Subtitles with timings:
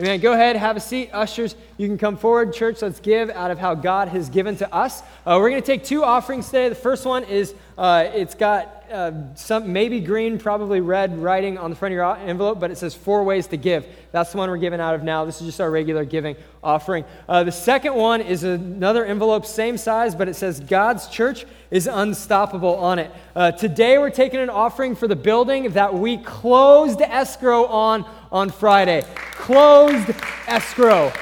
[0.00, 0.20] Amen.
[0.20, 1.10] Go ahead, have a seat.
[1.12, 2.52] Ushers, you can come forward.
[2.52, 5.00] Church, let's give out of how God has given to us.
[5.26, 6.68] Uh, we're going to take two offerings today.
[6.68, 11.70] The first one is uh, it's got uh, some maybe green, probably red writing on
[11.70, 13.86] the front of your envelope, but it says four ways to give.
[14.12, 15.24] That's the one we're giving out of now.
[15.24, 17.04] This is just our regular giving offering.
[17.28, 21.86] Uh, the second one is another envelope, same size, but it says God's church is
[21.86, 23.10] unstoppable on it.
[23.36, 28.50] Uh, today we're taking an offering for the building that we closed escrow on on
[28.50, 29.04] Friday.
[29.32, 30.10] Closed
[30.46, 31.12] escrow.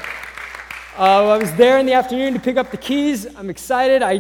[0.99, 3.27] Uh, I was there in the afternoon to pick up the keys.
[3.37, 4.03] I'm excited.
[4.03, 4.19] I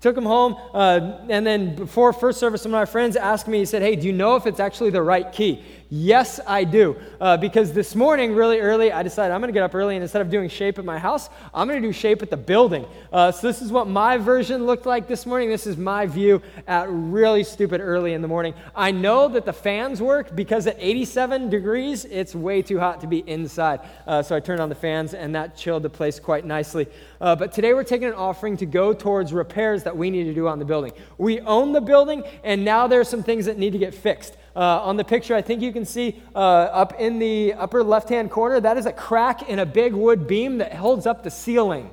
[0.00, 0.56] took them home.
[0.74, 3.96] Uh, and then before first service, some of my friends asked me, he said, Hey,
[3.96, 5.64] do you know if it's actually the right key?
[5.92, 6.96] Yes, I do.
[7.20, 10.04] Uh, because this morning, really early, I decided I'm going to get up early and
[10.04, 12.86] instead of doing shape at my house, I'm going to do shape at the building.
[13.12, 15.48] Uh, so this is what my version looked like this morning.
[15.48, 18.54] This is my view at really stupid early in the morning.
[18.76, 23.08] I know that the fans work because at 87 degrees, it's way too hot to
[23.08, 23.80] be inside.
[24.06, 26.86] Uh, so I turned on the fans and that chilled the place quite nicely.
[27.20, 30.34] Uh, but today we're taking an offering to go towards repairs that we need to
[30.34, 30.92] do on the building.
[31.18, 34.36] We own the building and now there's some things that need to get fixed.
[34.54, 38.08] Uh, on the picture, I think you can see uh, up in the upper left
[38.08, 41.30] hand corner, that is a crack in a big wood beam that holds up the
[41.30, 41.90] ceiling.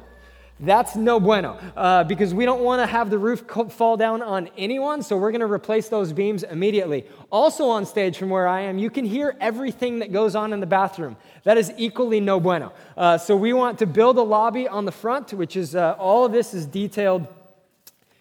[0.60, 4.50] That's no bueno uh, because we don't want to have the roof fall down on
[4.58, 7.06] anyone, so we're going to replace those beams immediately.
[7.32, 10.60] Also, on stage from where I am, you can hear everything that goes on in
[10.60, 11.16] the bathroom.
[11.44, 12.74] That is equally no bueno.
[12.98, 16.26] Uh, so, we want to build a lobby on the front, which is uh, all
[16.26, 17.28] of this is detailed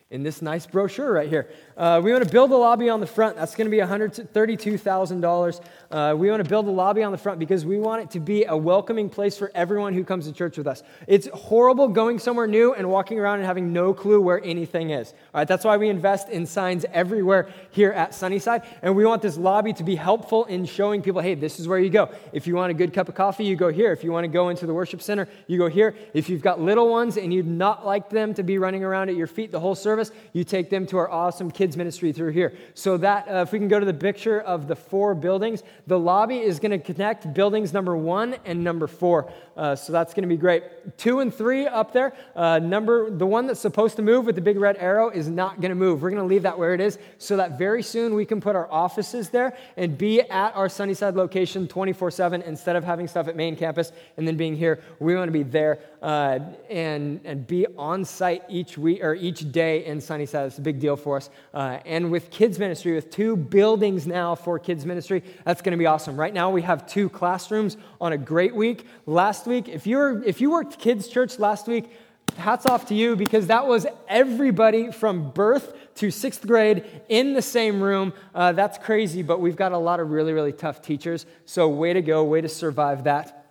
[0.09, 1.51] in this nice brochure right here.
[1.77, 3.35] Uh, we want to build a lobby on the front.
[3.35, 5.61] That's going to be $132,000.
[5.91, 8.21] Uh, we want to build a lobby on the front because we want it to
[8.21, 10.85] be a welcoming place for everyone who comes to church with us.
[11.09, 15.13] It's horrible going somewhere new and walking around and having no clue where anything is.
[15.35, 18.63] All right, that's why we invest in signs everywhere here at Sunnyside.
[18.83, 21.81] And we want this lobby to be helpful in showing people, hey, this is where
[21.81, 22.11] you go.
[22.33, 23.91] If you want a good cup of coffee, you go here.
[23.91, 25.97] If you want to go into the worship center, you go here.
[26.15, 29.17] If you've got little ones and you'd not like them to be running around at
[29.17, 29.96] your feet the whole service,
[30.33, 32.53] you take them to our awesome kids kids ministry through here.
[32.75, 35.99] So that, uh, if we can go to the picture of the four buildings, the
[35.99, 39.33] lobby is going to connect buildings number one and number four.
[39.57, 40.63] Uh, so that's going to be great.
[40.97, 42.13] Two and three up there.
[42.37, 45.61] Uh, number the one that's supposed to move with the big red arrow is not
[45.61, 46.03] going to move.
[46.03, 48.55] We're going to leave that where it is, so that very soon we can put
[48.55, 53.35] our offices there and be at our Sunnyside location 24/7 instead of having stuff at
[53.35, 54.83] main campus and then being here.
[55.01, 56.39] We want to be there uh,
[56.71, 60.47] and and be on site each week or each day in Sunnyside.
[60.47, 61.31] It's a big deal for us.
[61.53, 65.77] Uh, and with kids ministry, with two buildings now for kids ministry, that's going to
[65.77, 66.17] be awesome.
[66.17, 68.87] Right now we have two classrooms on a great week.
[69.07, 69.69] Last week.
[69.69, 71.91] If you were, if you worked kids' church last week,
[72.37, 77.43] hats off to you because that was everybody from birth to sixth grade in the
[77.43, 78.13] same room.
[78.33, 81.27] Uh, that's crazy, but we've got a lot of really, really tough teachers.
[81.47, 83.46] So, way to go, way to survive that.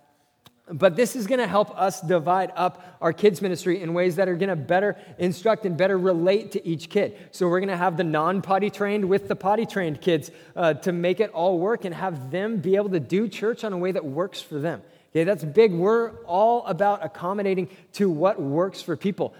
[0.68, 4.28] But this is going to help us divide up our kids' ministry in ways that
[4.28, 7.16] are going to better instruct and better relate to each kid.
[7.30, 10.74] So, we're going to have the non potty trained with the potty trained kids uh,
[10.74, 13.78] to make it all work and have them be able to do church on a
[13.78, 14.82] way that works for them.
[15.12, 15.72] Okay, that's big.
[15.72, 19.34] We're all about accommodating to what works for people.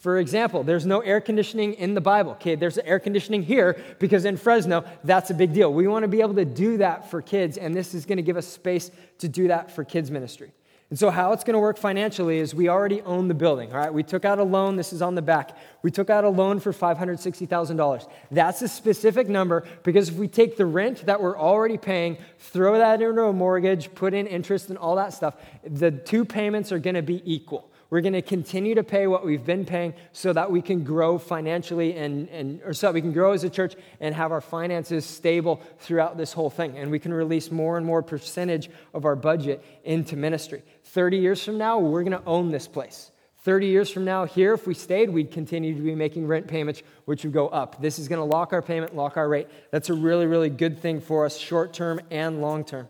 [0.00, 2.32] For example, there's no air conditioning in the Bible.
[2.32, 5.72] Okay, there's air conditioning here because in Fresno, that's a big deal.
[5.72, 8.22] We want to be able to do that for kids, and this is going to
[8.22, 10.50] give us space to do that for kids' ministry.
[10.92, 13.78] And so, how it's going to work financially is we already own the building, all
[13.78, 13.94] right?
[13.94, 15.56] We took out a loan, this is on the back.
[15.80, 18.10] We took out a loan for $560,000.
[18.30, 22.76] That's a specific number because if we take the rent that we're already paying, throw
[22.76, 26.78] that into a mortgage, put in interest and all that stuff, the two payments are
[26.78, 27.71] going to be equal.
[27.92, 31.18] We're going to continue to pay what we've been paying so that we can grow
[31.18, 34.40] financially and, and or so that we can grow as a church and have our
[34.40, 36.78] finances stable throughout this whole thing.
[36.78, 40.62] And we can release more and more percentage of our budget into ministry.
[40.84, 43.10] 30 years from now, we're going to own this place.
[43.42, 46.82] 30 years from now, here, if we stayed, we'd continue to be making rent payments,
[47.04, 47.82] which would go up.
[47.82, 49.48] This is going to lock our payment, lock our rate.
[49.70, 52.88] That's a really, really good thing for us, short term and long term.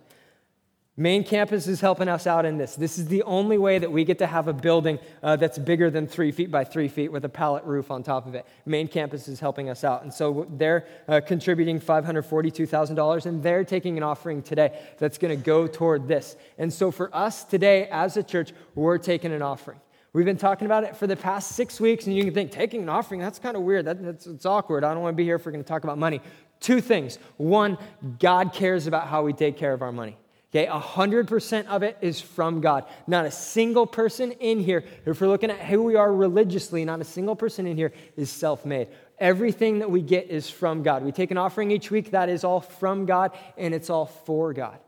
[0.98, 2.76] Main campus is helping us out in this.
[2.76, 5.88] This is the only way that we get to have a building uh, that's bigger
[5.88, 8.44] than three feet by three feet with a pallet roof on top of it.
[8.66, 10.02] Main campus is helping us out.
[10.02, 15.42] And so they're uh, contributing $542,000, and they're taking an offering today that's going to
[15.42, 16.36] go toward this.
[16.58, 19.80] And so for us today as a church, we're taking an offering.
[20.12, 22.82] We've been talking about it for the past six weeks, and you can think, taking
[22.82, 23.86] an offering, that's kind of weird.
[23.86, 24.84] That, that's, it's awkward.
[24.84, 26.20] I don't want to be here if we're going to talk about money.
[26.60, 27.18] Two things.
[27.38, 27.78] One,
[28.18, 30.18] God cares about how we take care of our money.
[30.54, 32.84] Okay, 100% of it is from God.
[33.06, 37.00] Not a single person in here, if we're looking at who we are religiously, not
[37.00, 38.88] a single person in here is self made.
[39.18, 41.04] Everything that we get is from God.
[41.04, 44.52] We take an offering each week, that is all from God, and it's all for
[44.52, 44.78] God.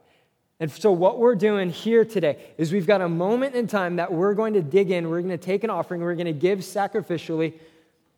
[0.61, 4.13] And so, what we're doing here today is we've got a moment in time that
[4.13, 6.59] we're going to dig in, we're going to take an offering, we're going to give
[6.59, 7.55] sacrificially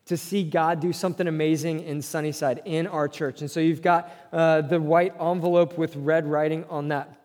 [0.06, 3.40] to see God do something amazing in Sunnyside, in our church.
[3.40, 7.16] And so, you've got uh, the white envelope with red writing on that.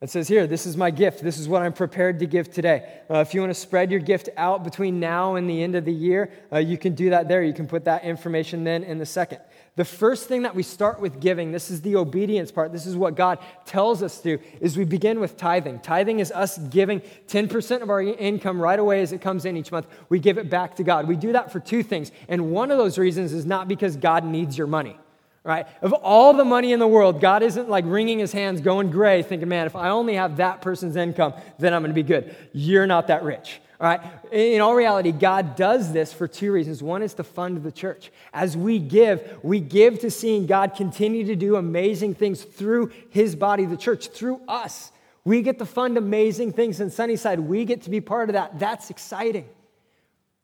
[0.00, 1.24] It says here, this is my gift.
[1.24, 3.00] This is what I'm prepared to give today.
[3.10, 5.84] Uh, if you want to spread your gift out between now and the end of
[5.84, 7.42] the year, uh, you can do that there.
[7.42, 9.40] You can put that information then in the second.
[9.74, 12.96] The first thing that we start with giving, this is the obedience part, this is
[12.96, 15.80] what God tells us to, is we begin with tithing.
[15.80, 19.72] Tithing is us giving 10% of our income right away as it comes in each
[19.72, 19.88] month.
[20.10, 21.08] We give it back to God.
[21.08, 22.12] We do that for two things.
[22.28, 24.96] And one of those reasons is not because God needs your money
[25.44, 25.66] right?
[25.82, 29.22] Of all the money in the world, God isn't like wringing his hands, going gray,
[29.22, 32.34] thinking, man, if I only have that person's income, then I'm going to be good.
[32.52, 33.60] You're not that rich.
[33.80, 34.00] All right.
[34.32, 36.82] In all reality, God does this for two reasons.
[36.82, 38.10] One is to fund the church.
[38.32, 43.36] As we give, we give to seeing God continue to do amazing things through his
[43.36, 44.90] body, the church, through us.
[45.24, 47.38] We get to fund amazing things in Sunnyside.
[47.38, 48.58] We get to be part of that.
[48.58, 49.48] That's exciting.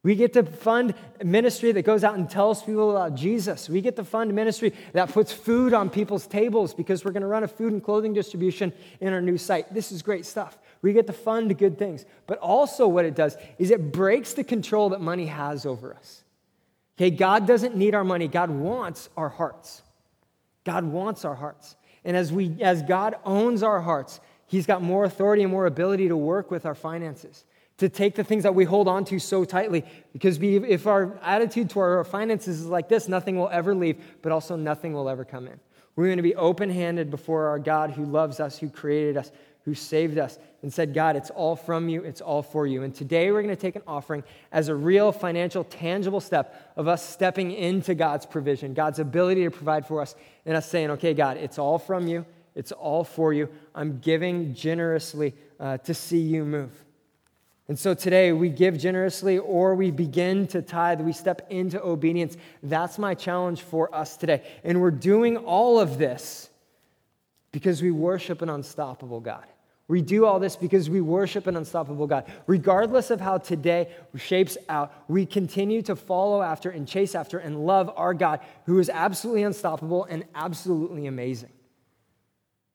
[0.05, 3.71] We get to fund ministry that goes out and tells people about Jesus.
[3.71, 7.27] We get to fund ministry that puts food on people's tables because we're going to
[7.27, 9.73] run a food and clothing distribution in our new site.
[9.73, 10.59] This is great stuff.
[10.83, 12.05] We get to fund good things.
[12.27, 16.23] But also, what it does is it breaks the control that money has over us.
[16.99, 19.81] Okay, God doesn't need our money, God wants our hearts.
[20.65, 21.77] God wants our hearts.
[22.05, 26.09] And as, we, as God owns our hearts, He's got more authority and more ability
[26.09, 27.47] to work with our finances
[27.79, 29.85] to take the things that we hold on to so tightly.
[30.13, 34.01] Because we, if our attitude toward our finances is like this, nothing will ever leave,
[34.23, 35.59] but also nothing will ever come in.
[35.97, 39.31] We're going to be open handed before our God who loves us, who created us,
[39.65, 42.83] who saved us, and said, God, it's all from you, it's all for you.
[42.83, 46.89] And today we're going to take an offering as a real financial, tangible step of
[46.89, 50.15] us stepping into God's provision, God's ability to provide for us,
[50.47, 53.49] and us saying, okay, God, it's all from you, it's all for you.
[53.75, 56.73] I'm giving generously uh, to see you move.
[57.69, 62.37] And so today we give generously or we begin to tithe, we step into obedience.
[62.63, 64.43] That's my challenge for us today.
[64.65, 66.51] And we're doing all of this
[67.53, 69.45] because we worship an unstoppable God.
[69.87, 72.31] We do all this because we worship an unstoppable God.
[72.47, 77.67] Regardless of how today shapes out, we continue to follow after and chase after and
[77.67, 81.51] love our God who is absolutely unstoppable and absolutely amazing.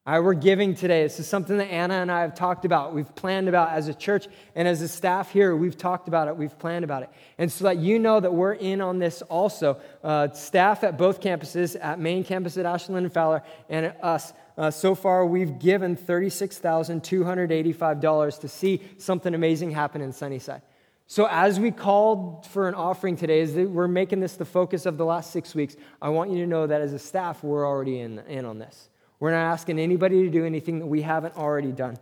[0.06, 1.04] We're giving today.
[1.04, 2.96] This is something that Anna and I have talked about.
[2.96, 5.56] We've planned about as a church and as a staff here.
[5.56, 6.36] We've talked about it.
[6.36, 7.12] We've planned about it.
[7.38, 9.80] And so that you know that we're in on this also.
[10.04, 14.34] Uh, staff at both campuses, at main campus at Ashlan and Fowler, and at us.
[14.58, 20.64] Uh, so far, we've given $36,285 to see something amazing happen in Sunnyside.
[21.06, 24.98] So, as we called for an offering today, as we're making this the focus of
[24.98, 28.00] the last six weeks, I want you to know that as a staff, we're already
[28.00, 28.90] in, in on this.
[29.20, 31.98] We're not asking anybody to do anything that we haven't already done.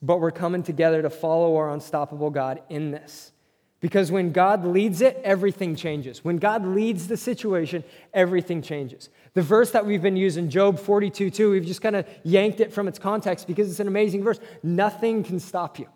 [0.00, 3.32] But we're coming together to follow our unstoppable God in this.
[3.80, 6.24] Because when God leads it, everything changes.
[6.24, 9.08] When God leads the situation, everything changes.
[9.34, 12.72] The verse that we've been using, Job 42 2, we've just kind of yanked it
[12.72, 14.40] from its context because it's an amazing verse.
[14.64, 15.86] Nothing can stop you.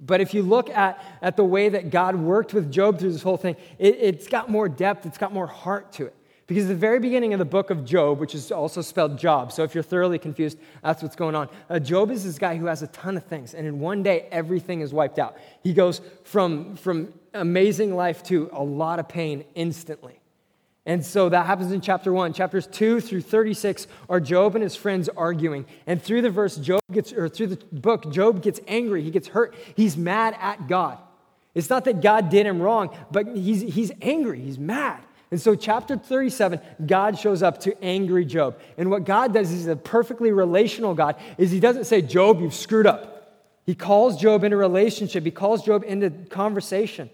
[0.00, 3.22] But if you look at, at the way that God worked with Job through this
[3.22, 6.16] whole thing, it, it's got more depth, it's got more heart to it.
[6.52, 9.62] Because the very beginning of the book of Job, which is also spelled Job, so
[9.62, 11.48] if you're thoroughly confused, that's what's going on.
[11.70, 14.28] Uh, Job is this guy who has a ton of things, and in one day,
[14.30, 15.38] everything is wiped out.
[15.62, 20.20] He goes from, from amazing life to a lot of pain instantly.
[20.84, 22.34] And so that happens in chapter 1.
[22.34, 25.64] Chapters 2 through 36 are Job and his friends arguing.
[25.86, 29.02] And through the verse, Job gets, or through the book, Job gets angry.
[29.02, 29.54] He gets hurt.
[29.74, 30.98] He's mad at God.
[31.54, 34.40] It's not that God did him wrong, but he's, he's angry.
[34.40, 35.02] He's mad.
[35.32, 38.60] And so, chapter 37, God shows up to angry Job.
[38.76, 42.54] And what God does is a perfectly relational God, is he doesn't say, Job, you've
[42.54, 43.40] screwed up.
[43.64, 47.08] He calls Job into relationship, he calls Job into conversation.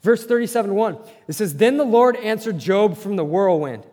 [0.00, 3.86] Verse 37 1, it says, Then the Lord answered Job from the whirlwind.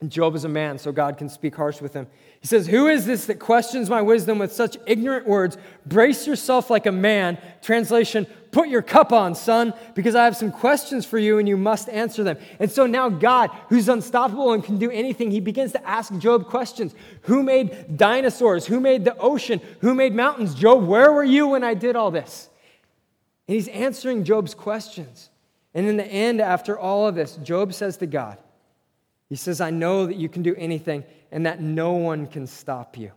[0.00, 2.06] And Job is a man, so God can speak harsh with him.
[2.40, 5.58] He says, Who is this that questions my wisdom with such ignorant words?
[5.84, 7.36] Brace yourself like a man.
[7.60, 11.56] Translation, put your cup on, son, because I have some questions for you and you
[11.56, 12.38] must answer them.
[12.58, 16.46] And so now God, who's unstoppable and can do anything, he begins to ask Job
[16.46, 16.94] questions.
[17.22, 18.66] Who made dinosaurs?
[18.66, 19.60] Who made the ocean?
[19.80, 20.54] Who made mountains?
[20.54, 22.48] Job, where were you when I did all this?
[23.46, 25.30] And he's answering Job's questions.
[25.74, 28.38] And in the end, after all of this, Job says to God,
[29.28, 32.96] he says, I know that you can do anything and that no one can stop
[32.96, 33.12] you.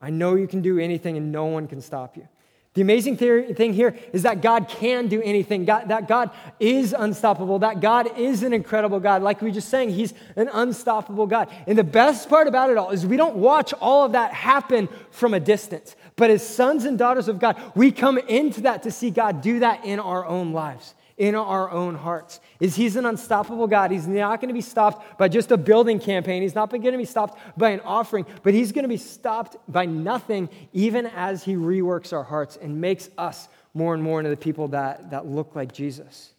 [0.00, 2.28] I know you can do anything and no one can stop you.
[2.76, 6.30] The amazing theory, thing here is that God can do anything, God, that God
[6.60, 9.22] is unstoppable, that God is an incredible God.
[9.22, 11.48] Like we just saying, He's an unstoppable God.
[11.66, 14.90] And the best part about it all is we don't watch all of that happen
[15.10, 15.96] from a distance.
[16.16, 19.60] But as sons and daughters of God, we come into that to see God do
[19.60, 22.40] that in our own lives in our own hearts.
[22.60, 23.90] Is he's an unstoppable god.
[23.90, 26.42] He's not going to be stopped by just a building campaign.
[26.42, 29.56] He's not going to be stopped by an offering but he's going to be stopped
[29.68, 34.30] by nothing even as he reworks our hearts and makes us more and more into
[34.30, 36.32] the people that, that look like jesus.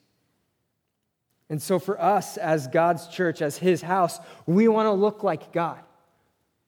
[1.50, 5.52] And so for us as god's church as his house we want to look like
[5.52, 5.80] god.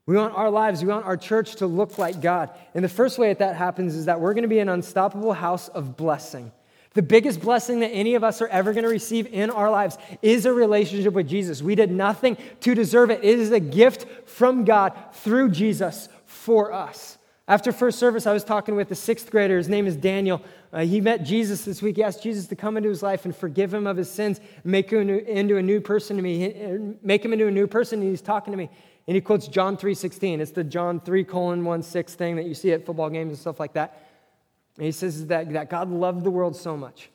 [0.06, 2.50] We want our lives, we want our church to look like God.
[2.74, 5.34] And the first way that that happens is that we're going to be an unstoppable
[5.34, 6.52] house of blessing.
[6.94, 9.98] The biggest blessing that any of us are ever going to receive in our lives
[10.22, 11.62] is a relationship with Jesus.
[11.62, 13.24] We did nothing to deserve it.
[13.24, 17.20] It is a gift from God through Jesus for us.
[17.48, 19.58] After first service, I was talking with a sixth grader.
[19.58, 20.42] His name is Daniel.
[20.72, 21.96] Uh, he met Jesus this week.
[21.96, 24.92] He asked Jesus to come into his life and forgive him of his sins, make
[24.92, 28.02] him into a new person to me, make him into a new person.
[28.02, 28.70] And he's talking to me.
[29.08, 30.40] And he quotes John 3.16.
[30.40, 33.40] It's the John 3 colon 1 6 thing that you see at football games and
[33.40, 34.09] stuff like that.
[34.80, 37.10] And he says that, that God loved the world so much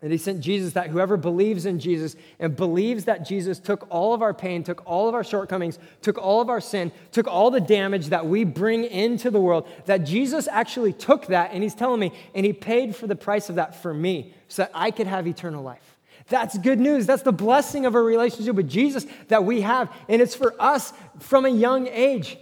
[0.00, 4.14] that he sent Jesus, that whoever believes in Jesus and believes that Jesus took all
[4.14, 7.50] of our pain, took all of our shortcomings, took all of our sin, took all
[7.50, 11.74] the damage that we bring into the world, that Jesus actually took that, and he's
[11.74, 14.92] telling me, and he paid for the price of that for me so that I
[14.92, 15.96] could have eternal life.
[16.28, 17.06] That's good news.
[17.06, 19.90] That's the blessing of a relationship with Jesus that we have.
[20.08, 22.36] And it's for us from a young age.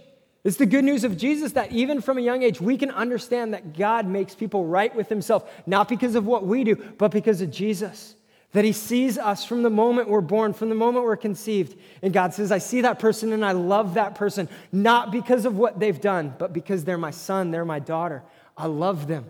[0.45, 3.55] It's the good news of Jesus that even from a young age, we can understand
[3.55, 7.41] that God makes people right with Himself, not because of what we do, but because
[7.41, 8.15] of Jesus.
[8.51, 11.75] That He sees us from the moment we're born, from the moment we're conceived.
[12.03, 15.57] And God says, I see that person and I love that person, not because of
[15.57, 18.21] what they've done, but because they're my son, they're my daughter.
[18.55, 19.25] I love them.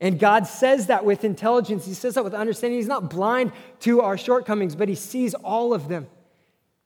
[0.00, 1.84] And God says that with intelligence.
[1.84, 2.78] He says that with understanding.
[2.78, 6.06] He's not blind to our shortcomings, but He sees all of them.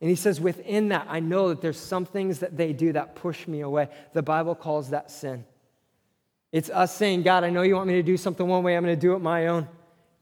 [0.02, 3.14] And he says, within that, I know that there's some things that they do that
[3.14, 3.88] push me away.
[4.14, 5.44] The Bible calls that sin.
[6.50, 8.82] It's us saying, God, I know you want me to do something one way, I'm
[8.82, 9.68] going to do it my own.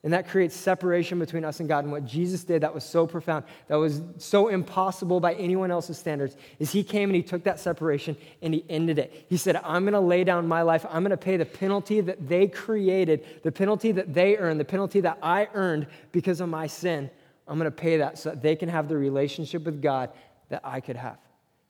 [0.03, 1.85] And that creates separation between us and God.
[1.85, 5.97] And what Jesus did that was so profound, that was so impossible by anyone else's
[5.97, 9.27] standards, is he came and he took that separation and he ended it.
[9.31, 10.85] He said, I'm going to lay down my life.
[10.91, 14.65] I'm going to pay the penalty that they created, the penalty that they earned, the
[14.67, 17.11] penalty that I earned because of my sin.
[17.51, 20.11] I'm going to pay that so that they can have the relationship with God
[20.51, 21.19] that I could have.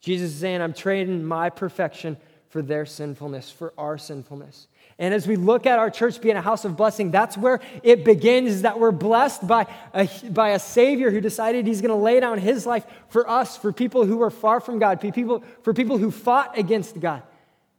[0.00, 2.18] Jesus is saying, I'm trading my perfection
[2.50, 4.68] for their sinfulness, for our sinfulness.
[4.98, 8.04] And as we look at our church being a house of blessing, that's where it
[8.04, 12.20] begins, that we're blessed by a, by a Savior who decided he's going to lay
[12.20, 15.96] down his life for us, for people who are far from God, people, for people
[15.96, 17.22] who fought against God.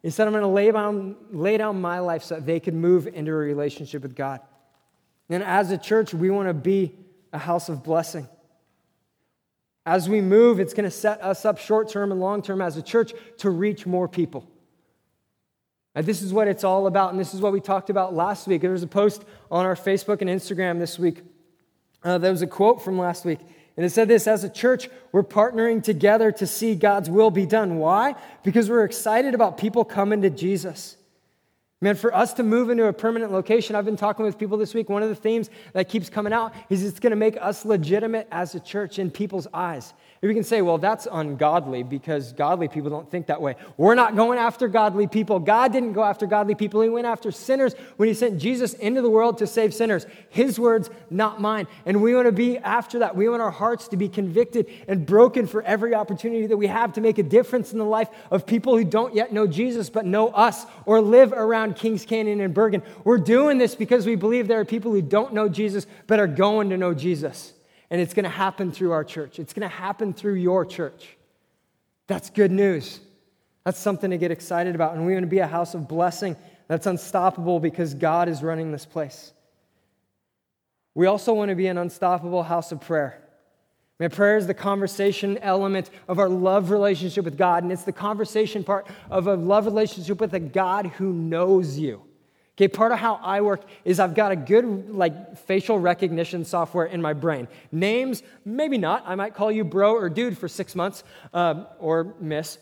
[0.01, 2.81] He said, I'm going to lay down, lay down my life so that they can
[2.81, 4.39] move into a relationship with God.
[5.29, 6.95] And as a church, we want to be
[7.33, 8.27] a house of blessing.
[9.85, 12.77] As we move, it's going to set us up short term and long term as
[12.77, 14.47] a church to reach more people.
[15.95, 18.47] And this is what it's all about, and this is what we talked about last
[18.47, 18.61] week.
[18.61, 21.21] There was a post on our Facebook and Instagram this week.
[22.03, 23.39] Uh, there was a quote from last week,
[23.75, 27.45] and it said this As a church, we're partnering together to see God's will be
[27.45, 27.77] done.
[27.77, 28.15] Why?
[28.43, 30.95] Because we're excited about people coming to Jesus.
[31.83, 34.75] Man, for us to move into a permanent location, I've been talking with people this
[34.75, 34.87] week.
[34.87, 38.27] One of the themes that keeps coming out is it's going to make us legitimate
[38.31, 39.91] as a church in people's eyes.
[40.21, 43.55] If we can say, well, that's ungodly because godly people don't think that way.
[43.77, 45.39] We're not going after godly people.
[45.39, 46.81] God didn't go after godly people.
[46.81, 50.05] He went after sinners when He sent Jesus into the world to save sinners.
[50.29, 51.65] His words, not mine.
[51.87, 53.15] And we want to be after that.
[53.15, 56.93] We want our hearts to be convicted and broken for every opportunity that we have
[56.93, 60.05] to make a difference in the life of people who don't yet know Jesus but
[60.05, 62.83] know us or live around Kings Canyon and Bergen.
[63.03, 66.27] We're doing this because we believe there are people who don't know Jesus but are
[66.27, 67.53] going to know Jesus.
[67.89, 71.17] And it's going to happen through our church, it's going to happen through your church.
[72.07, 72.99] That's good news.
[73.63, 74.95] That's something to get excited about.
[74.95, 76.35] And we want to be a house of blessing
[76.67, 79.33] that's unstoppable because God is running this place.
[80.95, 83.20] We also want to be an unstoppable house of prayer.
[84.01, 87.91] Man, prayer is the conversation element of our love relationship with God, and it's the
[87.91, 92.01] conversation part of a love relationship with a God who knows you.
[92.55, 96.87] Okay, part of how I work is I've got a good like facial recognition software
[96.87, 97.47] in my brain.
[97.71, 99.03] Names, maybe not.
[99.05, 102.57] I might call you bro or dude for six months um, or miss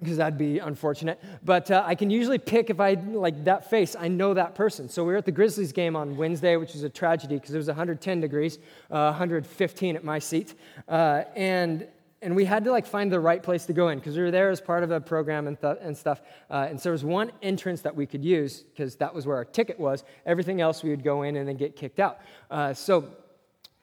[0.00, 1.20] because that'd be unfortunate.
[1.44, 4.88] But uh, I can usually pick if I like that face, I know that person.
[4.88, 7.58] So we were at the Grizzlies game on Wednesday, which was a tragedy because it
[7.58, 8.58] was 110 degrees,
[8.90, 10.54] uh, 115 at my seat.
[10.88, 11.86] Uh, and
[12.20, 14.30] and we had to like find the right place to go in because we were
[14.30, 16.20] there as part of a program and, th- and stuff.
[16.50, 19.36] Uh, and so there was one entrance that we could use because that was where
[19.36, 20.02] our ticket was.
[20.26, 22.18] Everything else we would go in and then get kicked out.
[22.50, 23.08] Uh, so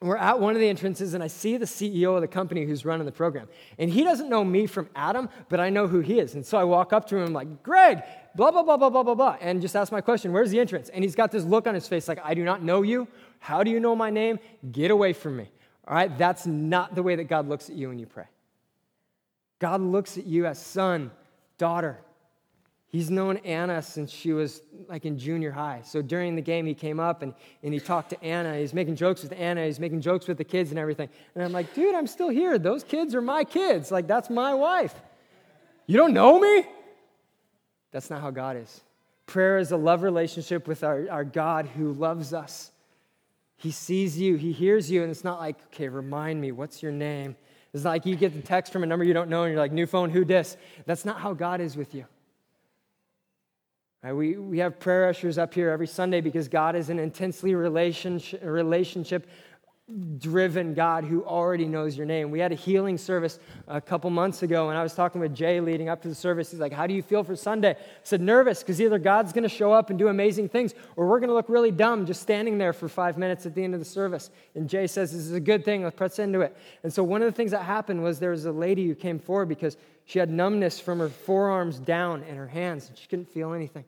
[0.00, 2.84] we're at one of the entrances and I see the CEO of the company who's
[2.84, 3.48] running the program.
[3.78, 6.34] And he doesn't know me from Adam, but I know who he is.
[6.34, 8.02] And so I walk up to him like, Greg,
[8.34, 10.90] blah, blah, blah, blah, blah, blah, blah, and just ask my question, where's the entrance?
[10.90, 13.08] And he's got this look on his face like, I do not know you.
[13.38, 14.38] How do you know my name?
[14.70, 15.50] Get away from me.
[15.88, 18.26] All right, that's not the way that God looks at you when you pray.
[19.58, 21.10] God looks at you as son,
[21.56, 21.98] daughter.
[22.96, 25.82] He's known Anna since she was like in junior high.
[25.84, 28.56] So during the game, he came up and, and he talked to Anna.
[28.56, 29.66] He's making jokes with Anna.
[29.66, 31.10] He's making jokes with the kids and everything.
[31.34, 32.58] And I'm like, dude, I'm still here.
[32.58, 33.90] Those kids are my kids.
[33.90, 34.94] Like, that's my wife.
[35.86, 36.64] You don't know me?
[37.92, 38.80] That's not how God is.
[39.26, 42.70] Prayer is a love relationship with our, our God who loves us.
[43.58, 46.92] He sees you, He hears you, and it's not like, okay, remind me, what's your
[46.92, 47.36] name?
[47.74, 49.72] It's like you get the text from a number you don't know and you're like,
[49.72, 50.56] new phone, who dis?
[50.86, 52.06] That's not how God is with you.
[54.06, 57.56] Right, we, we have prayer ushers up here every Sunday because God is an intensely
[57.56, 59.26] relationship, relationship
[60.18, 62.30] driven God who already knows your name.
[62.30, 65.60] We had a healing service a couple months ago, and I was talking with Jay
[65.60, 66.52] leading up to the service.
[66.52, 67.70] He's like, How do you feel for Sunday?
[67.70, 71.08] I said, Nervous, because either God's going to show up and do amazing things, or
[71.08, 73.74] we're going to look really dumb just standing there for five minutes at the end
[73.74, 74.30] of the service.
[74.54, 75.82] And Jay says, This is a good thing.
[75.82, 76.56] Let's press into it.
[76.84, 79.18] And so, one of the things that happened was there was a lady who came
[79.18, 83.28] forward because she had numbness from her forearms down and her hands, and she couldn't
[83.28, 83.84] feel anything.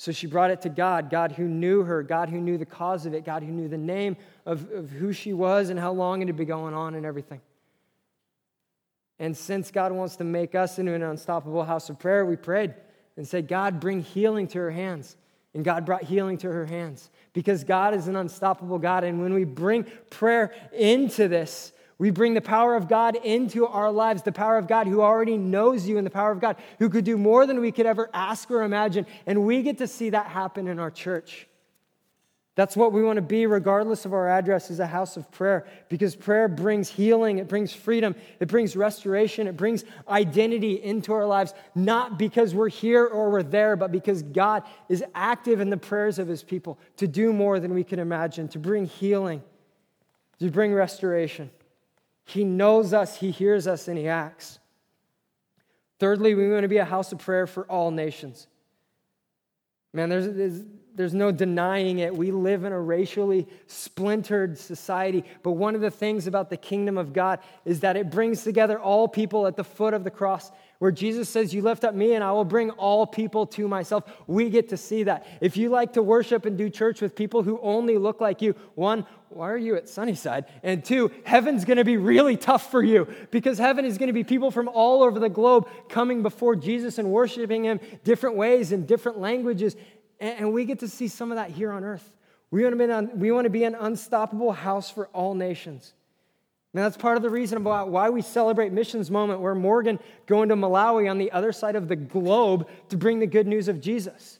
[0.00, 3.04] So she brought it to God, God who knew her, God who knew the cause
[3.04, 4.16] of it, God who knew the name
[4.46, 7.42] of, of who she was and how long it had been going on and everything.
[9.18, 12.72] And since God wants to make us into an unstoppable house of prayer, we prayed
[13.18, 15.18] and said, God, bring healing to her hands.
[15.52, 19.04] And God brought healing to her hands because God is an unstoppable God.
[19.04, 23.92] And when we bring prayer into this, we bring the power of God into our
[23.92, 26.88] lives, the power of God who already knows you, and the power of God who
[26.88, 29.06] could do more than we could ever ask or imagine.
[29.26, 31.46] And we get to see that happen in our church.
[32.54, 35.66] That's what we want to be, regardless of our address, is a house of prayer.
[35.90, 41.26] Because prayer brings healing, it brings freedom, it brings restoration, it brings identity into our
[41.26, 45.76] lives, not because we're here or we're there, but because God is active in the
[45.76, 49.42] prayers of his people to do more than we can imagine, to bring healing,
[50.38, 51.50] to bring restoration.
[52.30, 54.58] He knows us, He hears us, and He acts.
[55.98, 58.46] Thirdly, we want to be a house of prayer for all nations.
[59.92, 60.62] Man, there's, there's,
[60.94, 62.14] there's, no denying it.
[62.14, 65.24] We live in a racially splintered society.
[65.42, 68.78] But one of the things about the kingdom of God is that it brings together
[68.78, 72.14] all people at the foot of the cross where Jesus says, You lift up me
[72.14, 74.04] and I will bring all people to myself.
[74.26, 75.26] We get to see that.
[75.40, 78.54] If you like to worship and do church with people who only look like you,
[78.74, 80.46] one, why are you at Sunnyside?
[80.62, 84.50] And two, heaven's gonna be really tough for you because heaven is gonna be people
[84.50, 89.18] from all over the globe coming before Jesus and worshiping him different ways in different
[89.18, 89.76] languages.
[90.18, 92.10] And we get to see some of that here on earth.
[92.50, 92.62] We
[93.44, 95.92] to be an unstoppable house for all nations.
[96.72, 100.48] And that's part of the reason about why we celebrate Missions Moment, where Morgan going
[100.50, 103.80] to Malawi on the other side of the globe to bring the good news of
[103.80, 104.38] Jesus.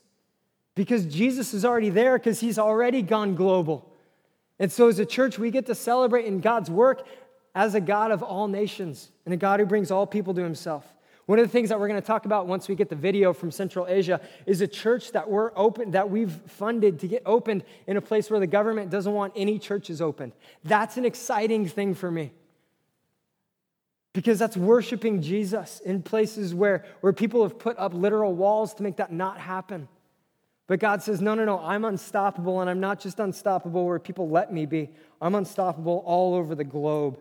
[0.77, 3.93] Because Jesus is already there, because he's already gone global.
[4.61, 7.07] And so, as a church, we get to celebrate in God's work
[7.55, 10.85] as a God of all nations and a God who brings all people to himself.
[11.31, 13.33] One of the things that we're going to talk about once we get the video
[13.33, 17.63] from Central Asia is a church that we're open that we've funded to get opened
[17.87, 20.33] in a place where the government doesn't want any churches opened.
[20.65, 22.33] That's an exciting thing for me.
[24.13, 28.83] Because that's worshiping Jesus in places where, where people have put up literal walls to
[28.83, 29.87] make that not happen.
[30.67, 34.29] But God says, no, no, no, I'm unstoppable, and I'm not just unstoppable where people
[34.29, 34.91] let me be.
[35.23, 37.21] I'm unstoppable all over the globe.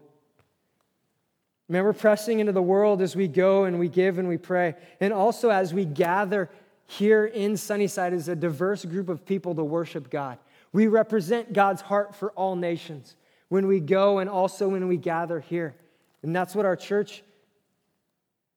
[1.72, 4.74] Man, we're pressing into the world as we go and we give and we pray.
[5.00, 6.50] And also as we gather
[6.88, 10.40] here in Sunnyside as a diverse group of people to worship God.
[10.74, 13.16] We represent God's heart for all nations
[13.50, 15.76] when we go and also when we gather here.
[16.24, 17.24] And that's what our church,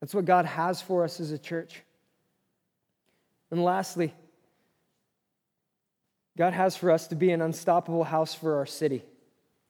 [0.01, 1.83] that's what God has for us as a church.
[3.51, 4.15] And lastly,
[6.39, 9.05] God has for us to be an unstoppable house for our city.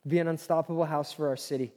[0.07, 1.73] Be an unstoppable house for our city.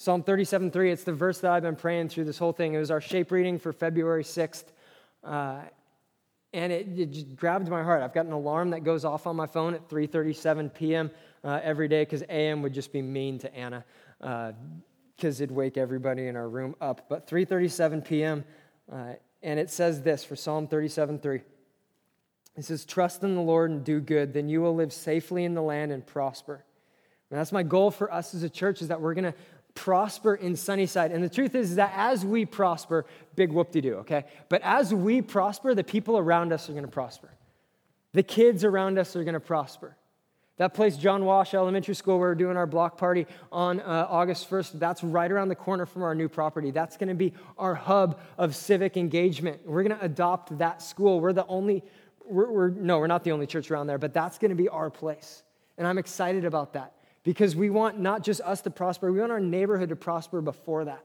[0.00, 2.72] Psalm 37 3, it's the verse that I've been praying through this whole thing.
[2.72, 4.64] It was our shape reading for February 6th.
[5.22, 5.58] Uh,
[6.54, 8.02] and it, it, just grabbed my heart.
[8.02, 11.10] I've got an alarm that goes off on my phone at 3:37 p.m.
[11.44, 13.84] Uh, every day because AM would just be mean to Anna
[14.18, 14.54] because
[15.22, 17.10] uh, it'd wake everybody in our room up.
[17.10, 18.44] But 3:37 p.m.
[18.90, 21.42] Uh, and it says this for Psalm 37:3.
[22.56, 25.52] It says, "Trust in the Lord and do good, then you will live safely in
[25.52, 26.64] the land and prosper."
[27.30, 29.34] And that's my goal for us as a church is that we're going to
[29.74, 31.12] prosper in Sunnyside.
[31.12, 33.06] And the truth is, that as we prosper,
[33.36, 34.24] big whoop de doo, okay?
[34.48, 37.30] But as we prosper, the people around us are to prosper.
[38.12, 39.96] The kids around us are to prosper.
[40.56, 44.50] That place, John Wash Elementary School, where we're doing our block party on uh, August
[44.50, 46.70] 1st, that's right around the corner from our new property.
[46.70, 49.66] That's going to be our hub of civic engagement.
[49.66, 51.20] We're going to adopt that school.
[51.20, 51.82] We're the only,
[52.26, 54.68] we're, we're, no, we're not the only church around there, but that's going to be
[54.68, 55.42] our place.
[55.78, 59.32] And I'm excited about that because we want not just us to prosper, we want
[59.32, 61.04] our neighborhood to prosper before that.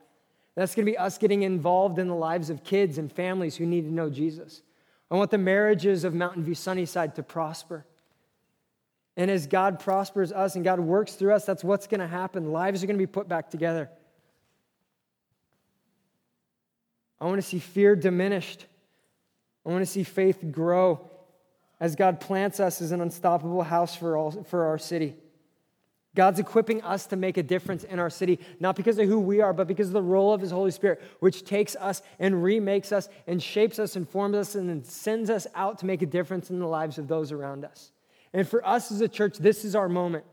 [0.56, 3.65] That's going to be us getting involved in the lives of kids and families who
[3.65, 4.62] need to know Jesus.
[5.12, 7.86] I want the marriages of Mountain View Sunnyside to prosper.
[9.17, 12.51] And as God prospers us and God works through us, that's what's going to happen.
[12.51, 13.89] Lives are going to be put back together.
[17.19, 18.65] I want to see fear diminished.
[19.65, 21.10] I want to see faith grow
[21.80, 25.15] as God plants us as an unstoppable house for, all, for our city.
[26.15, 29.41] God's equipping us to make a difference in our city, not because of who we
[29.41, 32.91] are, but because of the role of His Holy Spirit, which takes us and remakes
[32.91, 36.06] us and shapes us and forms us and then sends us out to make a
[36.06, 37.91] difference in the lives of those around us.
[38.34, 40.25] And for us as a church, this is our moment.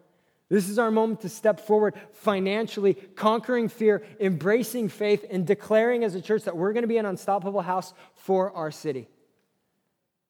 [0.49, 6.15] This is our moment to step forward financially, conquering fear, embracing faith, and declaring as
[6.15, 9.09] a church that we're going to be an unstoppable house for our city.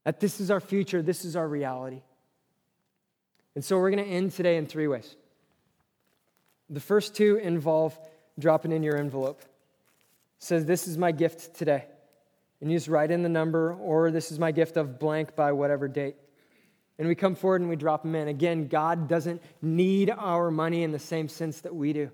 [0.04, 2.02] That this is our future, this is our reality.
[3.54, 5.16] And so we're going to end today in three ways.
[6.72, 7.96] The first two involve
[8.38, 9.42] dropping in your envelope.
[10.38, 11.84] Says, This is my gift today.
[12.60, 15.52] And you just write in the number, or this is my gift of blank by
[15.52, 16.16] whatever date.
[16.98, 18.28] And we come forward and we drop them in.
[18.28, 22.10] Again, God doesn't need our money in the same sense that we do.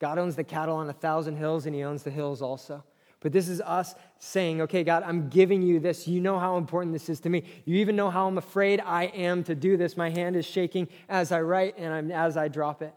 [0.00, 2.82] God owns the cattle on a thousand hills, and He owns the hills also.
[3.20, 6.08] But this is us saying, okay, God, I'm giving you this.
[6.08, 7.44] You know how important this is to me.
[7.64, 9.96] You even know how I'm afraid I am to do this.
[9.96, 12.92] My hand is shaking as I write and I'm, as I drop it.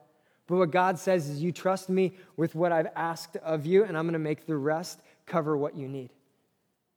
[0.48, 3.98] But what God says is, You trust me with what I've asked of you, and
[3.98, 6.10] I'm going to make the rest cover what you need.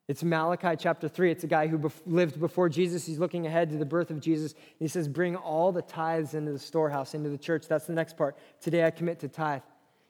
[0.08, 1.30] It's Malachi chapter 3.
[1.30, 3.06] It's a guy who lived before Jesus.
[3.06, 4.54] He's looking ahead to the birth of Jesus.
[4.78, 7.68] He says, Bring all the tithes into the storehouse, into the church.
[7.68, 8.36] That's the next part.
[8.60, 9.62] Today I commit to tithe.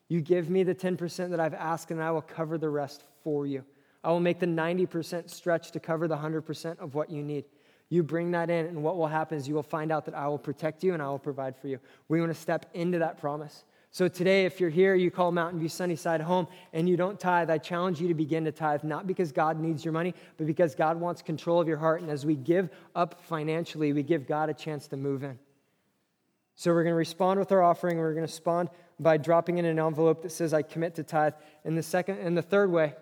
[0.08, 3.46] You give me the 10% that I've asked, and I will cover the rest for
[3.46, 3.64] you.
[4.02, 7.44] I will make the 90% stretch to cover the 100% of what you need.
[7.90, 10.28] You bring that in, and what will happen is you will find out that I
[10.28, 11.78] will protect you and I will provide for you.
[12.08, 13.64] We want to step into that promise.
[13.90, 17.50] So today, if you're here, you call Mountain View Sunnyside home, and you don't tithe,
[17.50, 20.76] I challenge you to begin to tithe, not because God needs your money, but because
[20.76, 22.00] God wants control of your heart.
[22.00, 25.36] And as we give up financially, we give God a chance to move in.
[26.54, 27.98] So we're going to respond with our offering.
[27.98, 28.68] We're going to respond
[29.00, 31.32] by dropping in an envelope that says, I commit to tithe.
[31.64, 32.94] And the second and the third way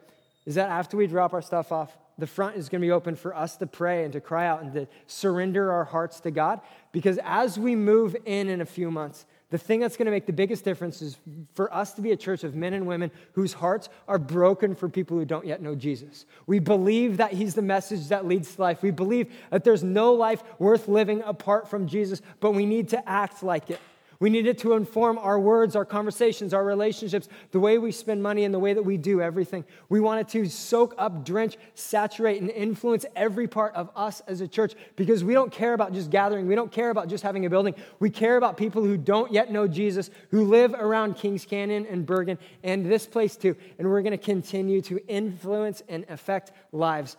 [0.46, 3.14] is that after we drop our stuff off, the front is going to be open
[3.14, 6.60] for us to pray and to cry out and to surrender our hearts to God.
[6.90, 10.26] Because as we move in in a few months, the thing that's going to make
[10.26, 11.16] the biggest difference is
[11.54, 14.88] for us to be a church of men and women whose hearts are broken for
[14.88, 16.26] people who don't yet know Jesus.
[16.46, 18.82] We believe that He's the message that leads to life.
[18.82, 23.08] We believe that there's no life worth living apart from Jesus, but we need to
[23.08, 23.80] act like it.
[24.20, 28.20] We need it to inform our words, our conversations, our relationships, the way we spend
[28.20, 29.64] money, and the way that we do everything.
[29.88, 34.40] We want it to soak up, drench, saturate, and influence every part of us as
[34.40, 36.48] a church because we don't care about just gathering.
[36.48, 37.76] We don't care about just having a building.
[38.00, 42.04] We care about people who don't yet know Jesus, who live around Kings Canyon and
[42.04, 43.54] Bergen and this place too.
[43.78, 47.16] And we're going to continue to influence and affect lives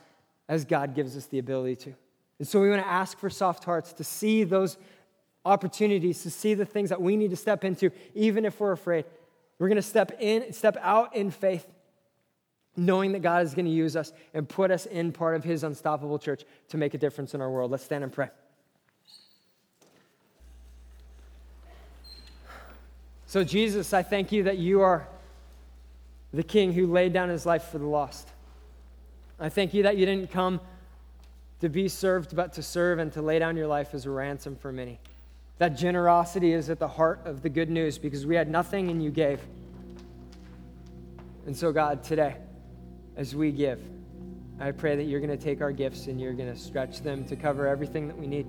[0.50, 1.94] as God gives us the ability to.
[2.40, 4.78] And so we want to ask for soft hearts to see those
[5.46, 9.06] opportunities to see the things that we need to step into, even if we're afraid.
[9.58, 11.68] We're going to step in, step out in faith,
[12.76, 15.64] knowing that God is going to use us and put us in part of His
[15.64, 17.72] unstoppable church to make a difference in our world.
[17.72, 18.30] Let's stand and pray.
[23.26, 25.08] So, Jesus, I thank you that you are
[26.34, 28.28] the King who laid down his life for the lost.
[29.40, 30.60] I thank you that you didn't come
[31.62, 34.56] to be served, but to serve and to lay down your life as a ransom
[34.56, 35.00] for many.
[35.60, 39.04] That generosity is at the heart of the good news because we had nothing and
[39.04, 39.42] you gave.
[41.46, 42.38] And so, God, today,
[43.18, 43.82] as we give,
[44.60, 47.26] I pray that you're going to take our gifts and you're going to stretch them
[47.26, 48.48] to cover everything that we need.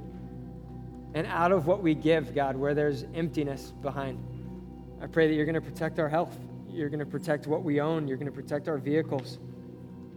[1.15, 4.25] And out of what we give, God, where there's emptiness behind,
[5.03, 6.39] I pray that you're going to protect our health.
[6.69, 8.07] You're going to protect what we own.
[8.07, 9.39] You're going to protect our vehicles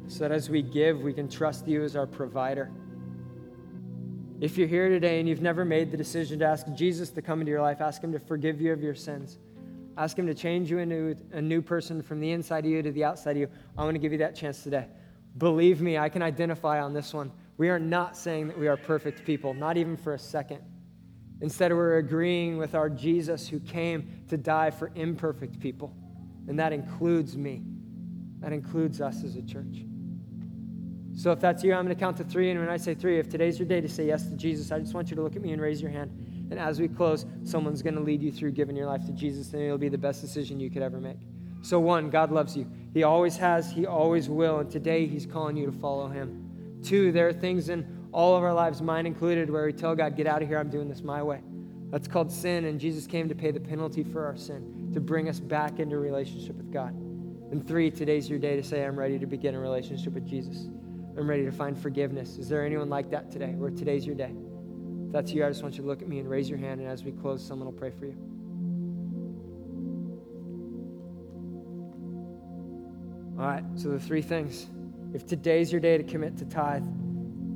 [0.07, 2.69] so that as we give, we can trust you as our provider.
[4.43, 7.39] If you're here today and you've never made the decision to ask Jesus to come
[7.39, 9.39] into your life, ask Him to forgive you of your sins.
[9.97, 12.91] Ask Him to change you into a new person from the inside of you to
[12.91, 13.47] the outside of you.
[13.77, 14.87] I want to give you that chance today.
[15.37, 17.31] Believe me, I can identify on this one.
[17.55, 20.59] We are not saying that we are perfect people, not even for a second.
[21.39, 25.95] Instead, we're agreeing with our Jesus who came to die for imperfect people.
[26.49, 27.63] And that includes me.
[28.41, 29.85] That includes us as a church.
[31.15, 32.49] So if that's you, I'm going to count to three.
[32.49, 34.79] And when I say three, if today's your day to say yes to Jesus, I
[34.79, 36.11] just want you to look at me and raise your hand.
[36.49, 39.53] And as we close, someone's going to lead you through giving your life to Jesus,
[39.53, 41.17] and it'll be the best decision you could ever make.
[41.61, 42.69] So, one, God loves you.
[42.93, 44.59] He always has, He always will.
[44.59, 46.79] And today, He's calling you to follow Him.
[46.83, 50.17] Two, there are things in all of our lives, mine included, where we tell God,
[50.17, 51.41] get out of here, I'm doing this my way.
[51.89, 55.29] That's called sin, and Jesus came to pay the penalty for our sin, to bring
[55.29, 56.93] us back into relationship with God.
[57.51, 60.67] And three, today's your day to say, I'm ready to begin a relationship with Jesus.
[61.17, 62.37] I'm ready to find forgiveness.
[62.37, 64.33] Is there anyone like that today, where today's your day?
[65.05, 66.81] If that's you, I just want you to look at me and raise your hand,
[66.81, 68.17] and as we close, someone will pray for you.
[73.37, 74.67] All right, so the three things.
[75.13, 76.85] If today's your day to commit to tithe,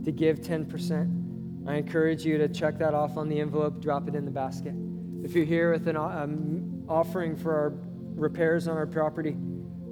[0.06, 4.14] to give 10%, I encourage you to check that off on the envelope, drop it
[4.14, 4.74] in the basket.
[5.24, 7.74] If you're here with an um, offering for our
[8.16, 9.36] repairs on our property,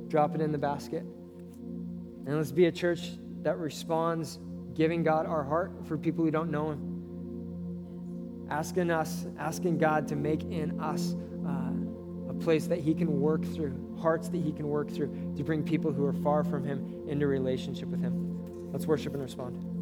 [0.08, 1.02] drop it in the basket.
[1.02, 4.40] And let's be a church that responds
[4.74, 8.48] giving God our heart for people who don't know Him.
[8.50, 11.16] Asking us, asking God to make in us
[11.48, 15.44] uh, a place that He can work through, hearts that He can work through to
[15.44, 18.72] bring people who are far from Him into relationship with Him.
[18.72, 19.75] Let's worship and respond.